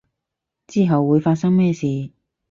[0.65, 2.09] 之後會發生咩事